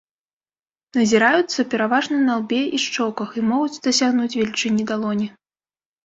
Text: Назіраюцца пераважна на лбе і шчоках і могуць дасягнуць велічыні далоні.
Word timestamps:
Назіраюцца 0.97 1.65
пераважна 1.73 2.17
на 2.29 2.37
лбе 2.43 2.61
і 2.77 2.79
шчоках 2.85 3.29
і 3.41 3.43
могуць 3.49 3.81
дасягнуць 3.89 4.37
велічыні 4.41 4.83
далоні. 4.93 5.27